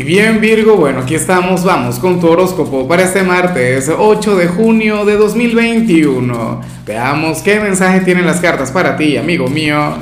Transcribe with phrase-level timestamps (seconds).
[0.00, 4.46] Y bien Virgo, bueno, aquí estamos, vamos con tu horóscopo para este martes 8 de
[4.46, 6.62] junio de 2021.
[6.86, 9.96] Veamos qué mensaje tienen las cartas para ti, amigo mío.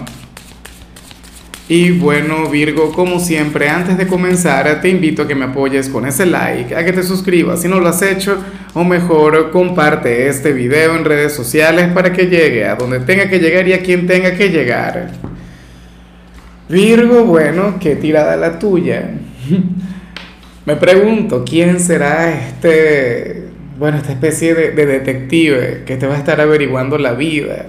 [1.69, 6.07] Y bueno Virgo, como siempre, antes de comenzar te invito a que me apoyes con
[6.07, 8.39] ese like, a que te suscribas si no lo has hecho,
[8.75, 13.41] o mejor comparte este video en redes sociales para que llegue a donde tenga que
[13.41, 15.11] llegar y a quien tenga que llegar.
[16.69, 19.11] Virgo, bueno, qué tirada la tuya.
[20.67, 26.19] Me pregunto, ¿quién será este, bueno, esta especie de, de, detective que te va a
[26.19, 27.67] estar averiguando la vida?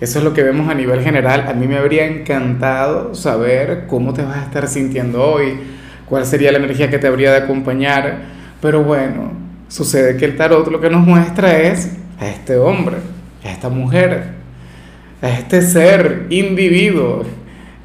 [0.00, 1.46] Eso es lo que vemos a nivel general.
[1.48, 5.54] A mí me habría encantado saber cómo te vas a estar sintiendo hoy,
[6.06, 8.18] cuál sería la energía que te habría de acompañar.
[8.60, 9.32] Pero bueno,
[9.68, 12.96] sucede que el tarot lo que nos muestra es a este hombre,
[13.44, 14.24] a esta mujer,
[15.22, 17.24] a este ser, individuo,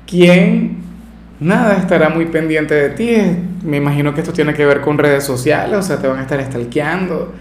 [0.05, 0.76] quien
[1.39, 3.17] nada estará muy pendiente de ti.
[3.63, 6.21] Me imagino que esto tiene que ver con redes sociales, o sea, te van a
[6.23, 7.33] estar stalkeando.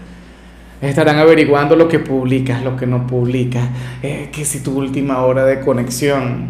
[0.81, 3.67] Estarán averiguando lo que publicas, lo que no publicas,
[4.03, 6.49] eh, que si tu última hora de conexión,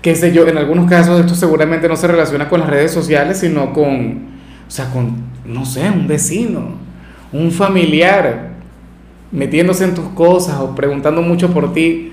[0.00, 3.38] qué sé yo, en algunos casos esto seguramente no se relaciona con las redes sociales,
[3.38, 4.28] sino con,
[4.68, 6.76] o sea, con, no sé, un vecino,
[7.32, 8.50] un familiar,
[9.32, 12.11] metiéndose en tus cosas o preguntando mucho por ti,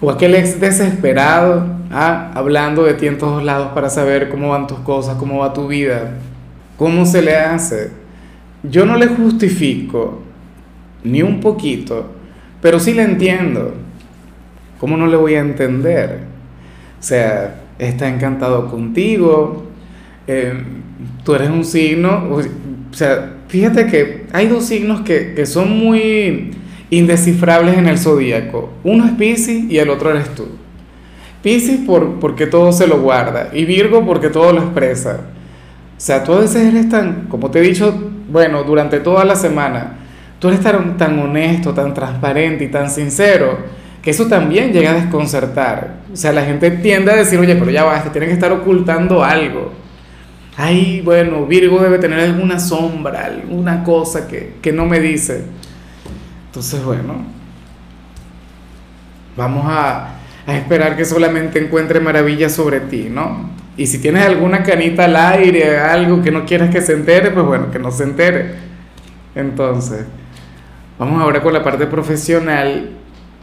[0.00, 2.30] o aquel ex desesperado ¿ah?
[2.34, 5.68] hablando de ti en todos lados para saber cómo van tus cosas, cómo va tu
[5.68, 6.12] vida,
[6.76, 7.90] cómo se le hace.
[8.62, 10.22] Yo no le justifico
[11.04, 12.10] ni un poquito,
[12.60, 13.74] pero sí le entiendo.
[14.78, 16.20] ¿Cómo no le voy a entender?
[16.98, 19.64] O sea, está encantado contigo,
[20.26, 20.52] eh,
[21.24, 22.42] tú eres un signo, o
[22.94, 26.55] sea, fíjate que hay dos signos que, que son muy
[26.90, 28.70] indescifrables en el zodíaco.
[28.84, 30.46] Uno es Pisces y el otro eres tú.
[31.42, 35.20] Pisces por, porque todo se lo guarda y Virgo porque todo lo expresa.
[35.96, 37.94] O sea, tú a veces eres tan, como te he dicho,
[38.28, 39.94] bueno, durante toda la semana,
[40.38, 43.58] tú eres tan, honesto, tan transparente y tan sincero,
[44.02, 45.96] que eso también llega a desconcertar.
[46.12, 48.52] O sea, la gente tiende a decir, oye, pero ya va, que tienen que estar
[48.52, 49.72] ocultando algo.
[50.56, 55.44] Ay, bueno, Virgo debe tener alguna sombra, alguna cosa que, que no me dice.
[56.56, 57.16] Entonces, bueno,
[59.36, 60.14] vamos a,
[60.46, 63.50] esperar que solamente encuentre maravillas sobre ti, ¿no?
[63.76, 67.44] Y si tienes alguna canita al aire, algo que no quieras que se entere, pues
[67.44, 68.54] bueno, que no se entere.
[69.34, 70.06] Entonces,
[70.98, 72.88] vamos ahora con la parte profesional,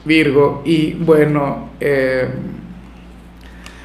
[0.03, 0.63] Virgo.
[0.66, 2.30] Y bueno, eh,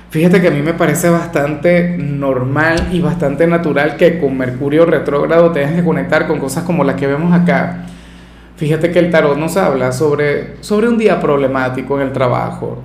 [0.09, 5.53] fíjate que a mí me parece bastante normal y bastante natural que con Mercurio retrógrado
[5.53, 7.84] tengas que conectar con cosas como las que vemos acá.
[8.58, 12.82] Fíjate que el tarot nos habla sobre, sobre un día problemático en el trabajo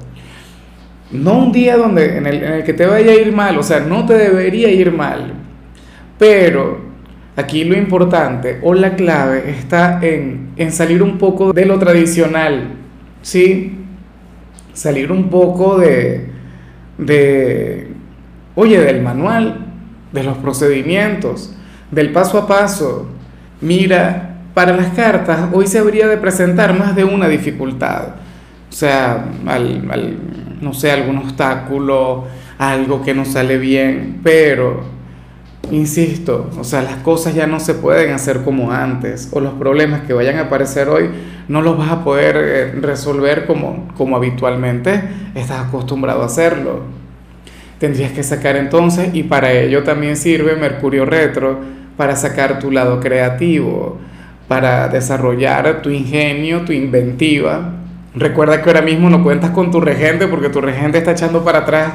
[1.13, 4.05] no un día donde, en, el, que te vaya a ir mal, o sea, no
[4.05, 5.33] te debería ir mal.
[6.17, 6.79] Pero
[7.35, 12.71] aquí lo importante o la clave está en, en salir un poco de lo tradicional,
[13.21, 13.77] ¿sí?
[14.73, 16.29] Salir un poco de,
[16.97, 17.89] de,
[18.55, 19.67] oye, del manual,
[20.11, 21.55] de los procedimientos,
[21.91, 23.07] del paso a paso.
[23.61, 28.15] Mira, para las cartas hoy se habría de presentar más de una dificultad.
[28.69, 30.17] O sea, al, al
[30.61, 32.25] no sé, algún obstáculo,
[32.57, 34.81] algo que no sale bien, pero,
[35.71, 40.01] insisto, o sea, las cosas ya no se pueden hacer como antes, o los problemas
[40.01, 41.09] que vayan a aparecer hoy
[41.47, 45.03] no los vas a poder eh, resolver como, como habitualmente
[45.35, 46.81] estás acostumbrado a hacerlo.
[47.79, 51.59] Tendrías que sacar entonces, y para ello también sirve Mercurio Retro,
[51.97, 53.99] para sacar tu lado creativo,
[54.53, 57.73] para desarrollar tu ingenio, tu inventiva,
[58.15, 61.61] Recuerda que ahora mismo no cuentas con tu regente porque tu regente está echando para
[61.61, 61.93] atrás.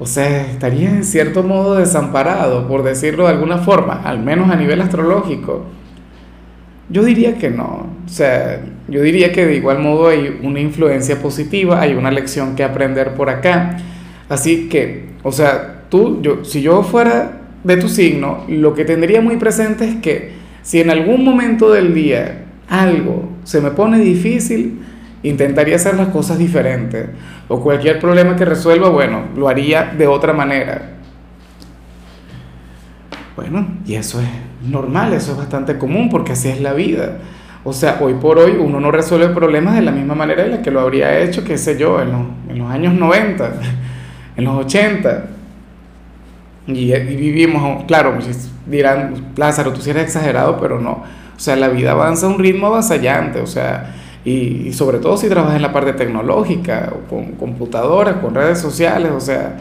[0.00, 4.56] O sea, estarías en cierto modo desamparado, por decirlo de alguna forma, al menos a
[4.56, 5.66] nivel astrológico.
[6.88, 7.86] Yo diría que no.
[8.04, 12.56] O sea, yo diría que de igual modo hay una influencia positiva, hay una lección
[12.56, 13.76] que aprender por acá.
[14.28, 19.20] Así que, o sea, tú, yo, si yo fuera de tu signo, lo que tendría
[19.20, 24.80] muy presente es que si en algún momento del día algo se me pone difícil,
[25.22, 27.08] intentaría hacer las cosas diferentes.
[27.48, 30.90] O cualquier problema que resuelva, bueno, lo haría de otra manera.
[33.36, 34.28] Bueno, y eso es
[34.68, 37.18] normal, eso es bastante común porque así es la vida.
[37.64, 40.62] O sea, hoy por hoy uno no resuelve problemas de la misma manera en la
[40.62, 43.52] que lo habría hecho, qué sé yo, en los, años 90,
[44.36, 45.24] en los 80.
[46.66, 48.16] Y, vivimos, claro,
[48.66, 51.02] dirán, Lázaro, tú sí eres exagerado, pero no.
[51.36, 53.94] O sea, la vida avanza a un ritmo avasallante, o sea,
[54.24, 59.20] y, sobre todo si trabajas en la parte tecnológica, con computadoras, con redes sociales, o
[59.20, 59.56] sea,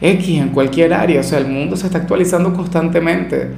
[0.00, 3.50] X en cualquier área, o sea, el mundo se está actualizando constantemente.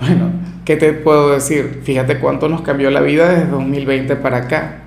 [0.00, 0.30] Bueno,
[0.64, 1.82] ¿qué te puedo decir?
[1.84, 4.78] Fíjate cuánto nos cambió la vida desde 2020 para acá.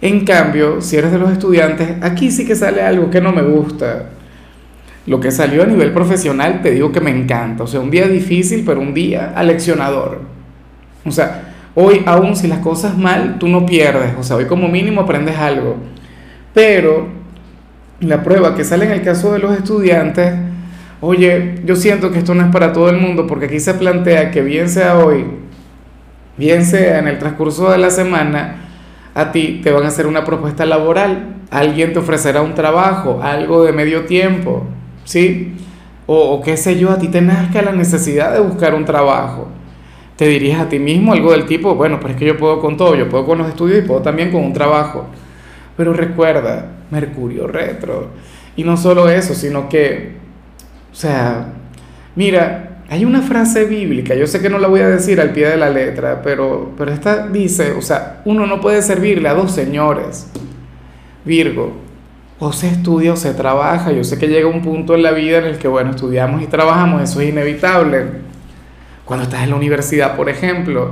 [0.00, 3.42] En cambio, si eres de los estudiantes, aquí sí que sale algo que no me
[3.42, 4.06] gusta.
[5.06, 7.64] Lo que salió a nivel profesional, te digo que me encanta.
[7.64, 10.20] O sea, un día difícil, pero un día aleccionador.
[11.04, 14.12] O sea, hoy aún si las cosas mal, tú no pierdes.
[14.18, 15.76] O sea, hoy como mínimo aprendes algo.
[16.54, 17.08] Pero
[18.00, 20.34] la prueba que sale en el caso de los estudiantes,
[21.00, 24.30] oye, yo siento que esto no es para todo el mundo porque aquí se plantea
[24.30, 25.24] que bien sea hoy,
[26.36, 28.56] bien sea en el transcurso de la semana,
[29.14, 33.64] a ti te van a hacer una propuesta laboral, alguien te ofrecerá un trabajo, algo
[33.64, 34.66] de medio tiempo,
[35.04, 35.54] ¿sí?
[36.06, 39.48] O, qué sé yo, a ti te nazca la necesidad de buscar un trabajo.
[40.16, 42.76] Te dirías a ti mismo algo del tipo, bueno, pero es que yo puedo con
[42.76, 45.06] todo, yo puedo con los estudios y puedo también con un trabajo.
[45.76, 48.08] Pero recuerda, Mercurio retro.
[48.56, 50.12] Y no solo eso, sino que,
[50.92, 51.46] o sea,
[52.14, 55.48] mira, hay una frase bíblica, yo sé que no la voy a decir al pie
[55.48, 59.52] de la letra, pero, pero esta dice, o sea, uno no puede servirle a dos
[59.52, 60.26] señores.
[61.24, 61.72] Virgo,
[62.44, 63.92] o se estudia o se trabaja.
[63.92, 66.48] Yo sé que llega un punto en la vida en el que, bueno, estudiamos y
[66.48, 68.04] trabajamos, eso es inevitable.
[69.04, 70.90] Cuando estás en la universidad, por ejemplo,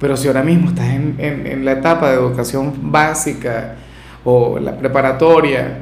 [0.00, 3.74] pero si ahora mismo estás en, en, la etapa de educación básica
[4.24, 5.80] o la preparatoria,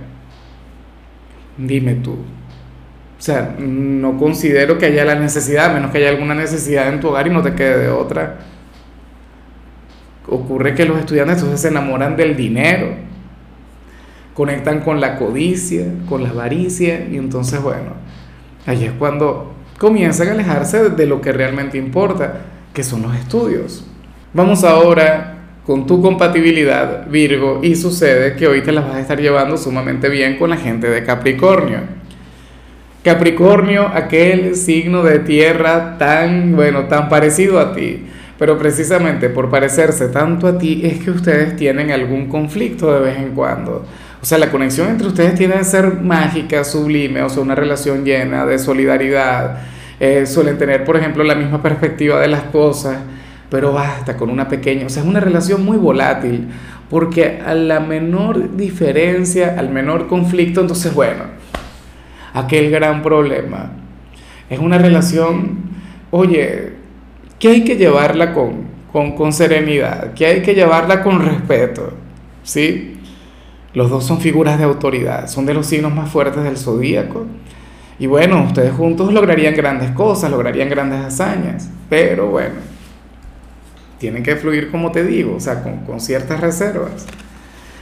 [1.58, 2.14] dime tú.
[2.14, 6.98] O sea, no considero que haya la necesidad, a menos que haya alguna necesidad en
[6.98, 8.38] tu hogar y no te quede de otra.
[10.26, 13.13] Ocurre que los estudiantes entonces se enamoran del dinero
[14.34, 17.92] conectan con la codicia, con la avaricia, y entonces, bueno,
[18.66, 22.40] ahí es cuando comienzan a alejarse de lo que realmente importa,
[22.72, 23.86] que son los estudios.
[24.32, 29.20] Vamos ahora con tu compatibilidad, Virgo, y sucede que hoy te las vas a estar
[29.20, 31.78] llevando sumamente bien con la gente de Capricornio.
[33.04, 38.06] Capricornio, aquel signo de tierra tan, bueno, tan parecido a ti.
[38.38, 43.18] Pero precisamente por parecerse tanto a ti es que ustedes tienen algún conflicto de vez
[43.18, 43.86] en cuando.
[44.24, 48.06] O sea, la conexión entre ustedes tiene que ser mágica, sublime, o sea, una relación
[48.06, 49.58] llena de solidaridad.
[50.00, 52.96] Eh, suelen tener, por ejemplo, la misma perspectiva de las cosas,
[53.50, 56.48] pero basta con una pequeña, o sea, es una relación muy volátil,
[56.88, 61.24] porque a la menor diferencia, al menor conflicto, entonces, bueno,
[62.32, 63.72] aquel gran problema.
[64.48, 65.58] Es una relación,
[66.10, 66.72] oye,
[67.38, 71.92] que hay que llevarla con, con, con serenidad, que hay que llevarla con respeto,
[72.42, 72.93] ¿sí?
[73.74, 77.26] Los dos son figuras de autoridad, son de los signos más fuertes del zodíaco.
[77.98, 82.54] Y bueno, ustedes juntos lograrían grandes cosas, lograrían grandes hazañas, pero bueno,
[83.98, 87.06] tienen que fluir como te digo, o sea, con, ciertas reservas.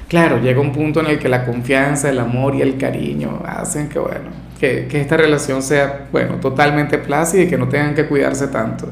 [0.09, 3.89] Claro, llega un punto en el que la confianza, el amor y el cariño hacen
[3.89, 4.31] que, bueno,
[4.61, 8.89] que, que esta relación sea, bueno, totalmente plácida y que no tengan que cuidarse tanto.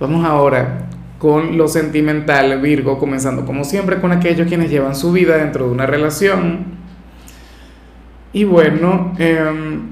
[0.00, 0.88] Vamos ahora
[1.24, 5.72] con lo sentimental, Virgo, comenzando como siempre con aquellos quienes llevan su vida dentro de
[5.72, 6.66] una relación.
[8.34, 9.84] Y bueno, em,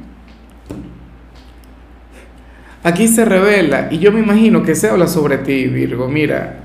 [2.82, 6.06] aquí se revela, y yo me imagino que se habla sobre ti, Virgo.
[6.06, 6.64] Mira,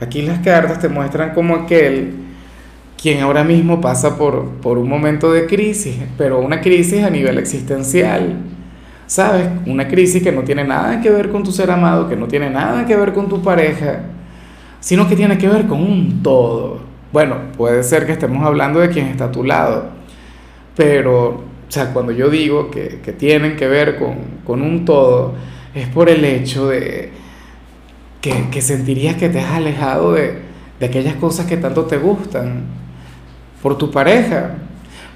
[0.00, 2.14] aquí las cartas te muestran como aquel
[2.96, 7.36] quien ahora mismo pasa por, por un momento de crisis, pero una crisis a nivel
[7.36, 8.53] existencial
[9.06, 9.48] ¿Sabes?
[9.66, 12.48] Una crisis que no tiene nada que ver con tu ser amado, que no tiene
[12.50, 14.00] nada que ver con tu pareja,
[14.80, 16.80] sino que tiene que ver con un todo.
[17.12, 19.90] Bueno, puede ser que estemos hablando de quien está a tu lado,
[20.76, 25.34] pero, o sea, cuando yo digo que, que tienen que ver con, con, un todo,
[25.74, 27.12] es por el hecho de
[28.20, 30.38] que, que sentirías que te has alejado de,
[30.80, 32.64] de aquellas cosas que tanto te gustan,
[33.62, 34.56] por tu pareja,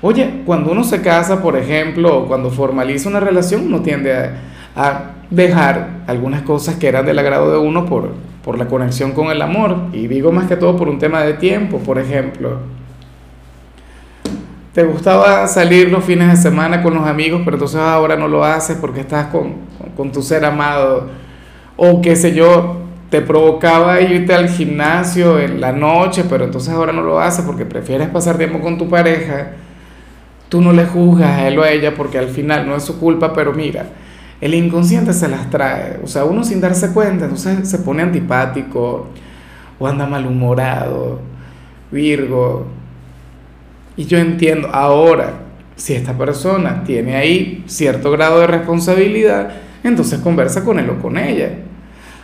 [0.01, 4.15] Oye, cuando uno se casa, por ejemplo, o cuando formaliza una relación, uno tiende
[4.77, 8.13] a, dejar algunas cosas que eran del agrado de uno por,
[8.43, 9.77] por la conexión con el amor.
[9.93, 12.61] Y digo más que todo por un tema de tiempo, por ejemplo.
[14.73, 18.45] Te gustaba salir los fines de semana con los amigos, pero entonces ahora no lo
[18.45, 19.55] haces porque estás con,
[19.97, 21.09] con tu ser amado.
[21.77, 22.77] O qué sé yo,
[23.11, 27.67] te provocaba irte al gimnasio en la noche, pero entonces ahora no lo haces porque
[27.67, 29.51] prefieres pasar tiempo con tu pareja
[30.49, 32.99] Tú no le juzgas a él o a ella porque al final no es su
[32.99, 33.87] culpa, pero mira,
[34.41, 36.01] el inconsciente se las trae.
[36.03, 39.09] O sea, uno sin darse cuenta, entonces se pone antipático
[39.79, 41.21] o anda malhumorado,
[41.91, 42.67] Virgo.
[43.97, 45.41] Y yo entiendo ahora,
[45.77, 49.51] si esta persona tiene ahí cierto grado de responsabilidad,
[49.83, 51.51] entonces conversa con él o con ella.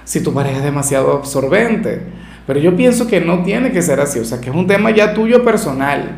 [0.04, 2.02] Si tu pareja es demasiado absorbente.
[2.46, 4.90] Pero yo pienso que no tiene que ser así, o sea, que es un tema
[4.90, 6.16] ya tuyo personal.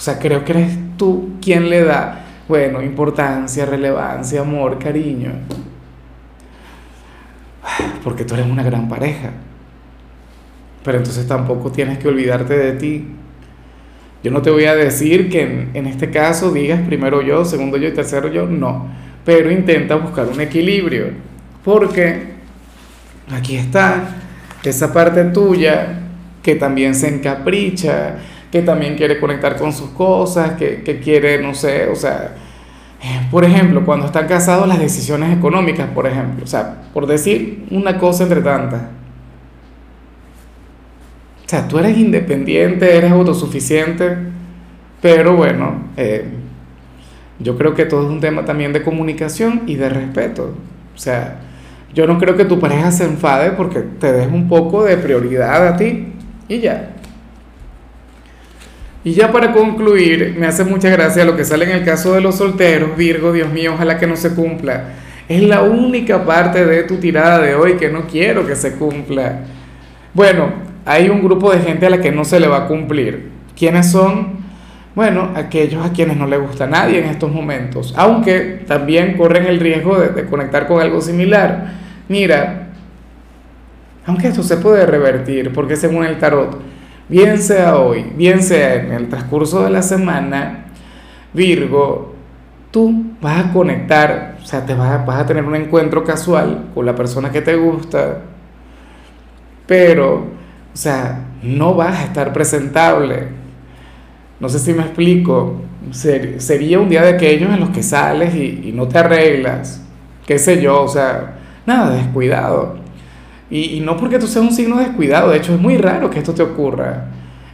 [0.00, 5.32] O sea, creo que eres tú quien le da, bueno, importancia, relevancia, amor, cariño.
[8.02, 9.32] Porque tú eres una gran pareja.
[10.82, 13.08] Pero entonces tampoco tienes que olvidarte de ti.
[14.24, 17.76] Yo no te voy a decir que en, en este caso digas primero yo, segundo
[17.76, 18.88] yo y tercero yo, no.
[19.26, 21.08] Pero intenta buscar un equilibrio.
[21.62, 22.36] Porque
[23.30, 24.16] aquí está
[24.64, 26.00] esa parte tuya
[26.42, 28.16] que también se encapricha,
[28.50, 32.34] que también quiere conectar con sus cosas, que, que quiere, no sé, o sea,
[33.30, 37.98] por ejemplo, cuando están casados las decisiones económicas, por ejemplo, o sea, por decir una
[37.98, 38.82] cosa entre tantas.
[41.46, 44.16] O sea, tú eres independiente, eres autosuficiente,
[45.00, 46.24] pero bueno, eh,
[47.38, 50.54] yo creo que todo es un tema también de comunicación y de respeto.
[50.94, 51.40] O sea,
[51.94, 55.66] yo no creo que tu pareja se enfade porque te des un poco de prioridad
[55.66, 56.12] a ti
[56.48, 56.90] y ya.
[59.02, 62.20] Y ya para concluir, me hace mucha gracia lo que sale en el caso de
[62.20, 64.90] los solteros, Virgo, Dios mío, ojalá que no se cumpla.
[65.26, 69.40] Es la única parte de tu tirada de hoy que no quiero que se cumpla.
[70.12, 70.52] Bueno,
[70.84, 73.30] hay un grupo de gente a la que no se le va a cumplir.
[73.56, 74.40] ¿Quiénes son?
[74.94, 79.60] Bueno, aquellos a quienes no le gusta nadie en estos momentos, aunque también corren el
[79.60, 81.72] riesgo de, de conectar con algo similar.
[82.08, 82.70] Mira,
[84.04, 86.60] aunque esto se puede revertir, porque según el tarot,
[87.10, 90.66] bien sea hoy, bien sea en el transcurso de la semana,
[91.34, 92.14] Virgo,
[92.70, 96.94] tú vas a conectar, o sea, te vas a, tener un encuentro casual con la
[96.94, 98.22] persona que te gusta,
[99.66, 100.14] pero,
[100.72, 103.28] o sea, no vas a estar presentable.
[104.40, 105.60] No sé si me explico.
[105.90, 109.84] sería un día de aquellos en los que sales y, y no te arreglas,
[110.26, 112.79] qué sé yo, o sea, nada, descuidado.
[113.50, 116.32] Y, no porque tú seas un signo descuidado, de hecho es muy raro que esto
[116.32, 117.06] te ocurra.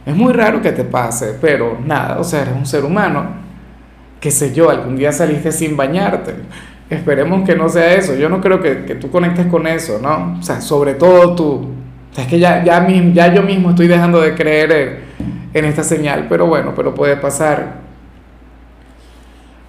[0.05, 3.25] Es muy raro que te pase, pero nada, o sea, eres un ser humano.
[4.19, 6.35] Qué sé yo, algún día saliste sin bañarte.
[6.89, 8.15] Esperemos que no sea eso.
[8.15, 10.37] Yo no creo que, que tú conectes con eso, ¿no?
[10.39, 11.69] O sea, sobre todo tú.
[12.15, 14.97] Es que ya, ya, ya yo mismo estoy dejando de creer en,
[15.53, 17.87] en esta señal, pero bueno, pero puede pasar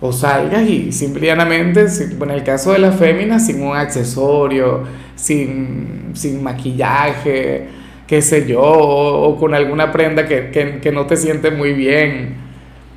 [0.01, 1.87] o salgas y simplemente,
[2.21, 4.85] en el caso de las féminas, sin un accesorio,
[5.19, 7.67] sin, sin maquillaje,
[8.07, 12.37] qué sé yo, o, con alguna prenda que, que, que, no te siente muy bien.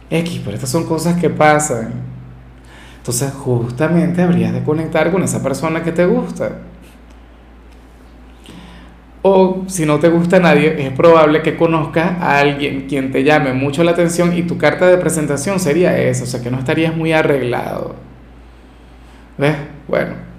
[0.10, 1.94] X, pero estas son cosas que pasan.
[2.98, 6.60] Entonces justamente habrías de conectar con esa persona que te gusta.
[9.24, 13.54] O si no te gusta nadie, es probable que conozcas a alguien quien te llame
[13.54, 16.96] mucho la atención y tu carta de presentación sería esa, o sea que no estarías
[16.96, 17.96] muy arreglado.
[19.38, 19.56] ¿Ves?
[19.88, 20.31] Bueno,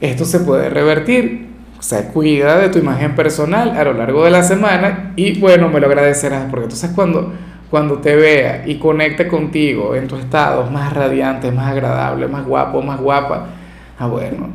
[0.00, 1.48] esto se puede revertir.
[1.78, 5.68] O sea, cuida de tu imagen personal a lo largo de la semana y bueno,
[5.68, 7.32] me lo agradecerás porque entonces cuando,
[7.70, 12.82] cuando te vea y conecte contigo en tu estado más radiante, más agradable, más guapo,
[12.82, 13.46] más guapa,
[13.96, 14.48] ah bueno,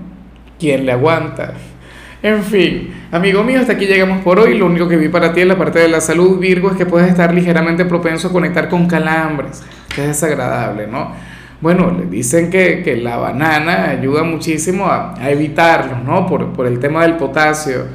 [0.60, 1.54] ¿quién le aguanta?
[2.22, 4.58] En fin, amigo mío, hasta aquí llegamos por hoy.
[4.58, 6.86] Lo único que vi para ti en la parte de la salud, Virgo, es que
[6.86, 9.62] puedes estar ligeramente propenso a conectar con calambres,
[9.94, 11.12] que es desagradable, ¿no?
[11.64, 16.28] Bueno, le dicen que, la banana ayuda muchísimo a, a evitarlos, ¿no?
[16.28, 17.86] Por, por el tema del potasio.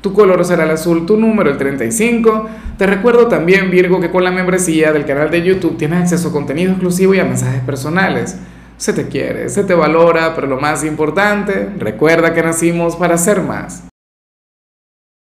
[0.00, 2.48] Tu color será el azul, tu número el 35.
[2.78, 6.32] Te recuerdo también, Virgo, que con la membresía del canal de YouTube tienes acceso a
[6.32, 8.38] contenido exclusivo y a mensajes personales
[8.78, 13.42] se te quiere, se te valora, pero lo más importante, recuerda que nacimos para ser
[13.42, 13.89] más.